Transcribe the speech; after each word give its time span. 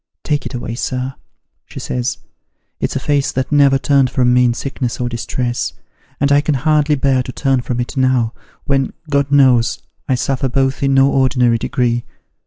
Take 0.23 0.47
it 0.47 0.55
away, 0.55 0.73
sir,' 0.73 1.13
she 1.67 1.79
says,' 1.79 2.17
it's 2.81 2.95
a 2.95 2.99
face 2.99 3.31
that 3.33 3.51
never 3.51 3.77
turned 3.77 4.09
from 4.09 4.33
me 4.33 4.45
in 4.45 4.55
sickness 4.55 4.99
or 4.99 5.07
distress, 5.07 5.73
and 6.19 6.31
I 6.31 6.41
can 6.41 6.55
hardly 6.55 6.95
bear 6.95 7.21
to 7.21 7.31
turn 7.31 7.61
from 7.61 7.79
it 7.79 7.95
now, 7.95 8.33
when, 8.65 8.93
God 9.11 9.29
knows, 9.31 9.77
I 10.09 10.15
suffer 10.15 10.49
both 10.49 10.81
in 10.81 10.95
no 10.95 11.11
ordinary 11.11 11.59
degree.' 11.59 12.03